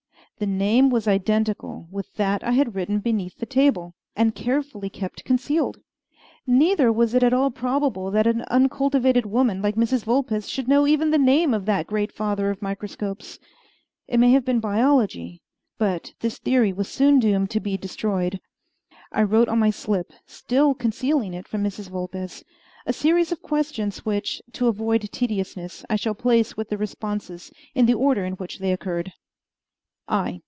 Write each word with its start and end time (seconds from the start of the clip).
The 0.39 0.47
name 0.47 0.89
was 0.89 1.07
identical 1.07 1.87
with 1.91 2.15
that 2.15 2.43
I 2.43 2.53
had 2.53 2.73
written 2.73 2.97
beneath 2.97 3.37
the 3.37 3.45
table, 3.45 3.93
and 4.15 4.33
carefully 4.33 4.89
kept 4.89 5.23
concealed. 5.23 5.77
Neither 6.47 6.91
was 6.91 7.13
it 7.13 7.21
at 7.21 7.31
all 7.31 7.51
probable 7.51 8.09
that 8.09 8.25
an 8.25 8.41
uncultivated 8.49 9.27
woman 9.27 9.61
like 9.61 9.75
Mrs. 9.75 10.03
Vulpes 10.03 10.47
should 10.47 10.67
know 10.67 10.87
even 10.87 11.11
the 11.11 11.19
name 11.19 11.53
of 11.53 11.67
the 11.67 11.85
great 11.87 12.11
father 12.11 12.49
of 12.49 12.59
microscopies. 12.59 13.37
It 14.07 14.19
may 14.19 14.31
have 14.31 14.43
been 14.43 14.59
biology; 14.59 15.43
but 15.77 16.11
this 16.21 16.39
theory 16.39 16.73
was 16.73 16.87
soon 16.89 17.19
doomed 17.19 17.51
to 17.51 17.59
be 17.59 17.77
destroyed. 17.77 18.39
I 19.11 19.21
wrote 19.21 19.47
on 19.47 19.59
my 19.59 19.69
slip 19.69 20.11
still 20.25 20.73
concealing 20.73 21.35
it 21.35 21.47
from 21.47 21.63
Mrs. 21.63 21.91
Vulpes 21.91 22.43
a 22.87 22.93
series 22.93 23.31
of 23.31 23.43
questions 23.43 24.05
which, 24.07 24.41
to 24.53 24.67
avoid 24.67 25.07
tediousness, 25.11 25.85
I 25.87 25.97
shall 25.97 26.15
place 26.15 26.57
with 26.57 26.69
the 26.69 26.79
responses, 26.79 27.51
in 27.75 27.85
the 27.85 27.93
order 27.93 28.25
in 28.25 28.33
which 28.33 28.57
they 28.57 28.71
occurred: 28.71 29.13
I. 30.07 30.39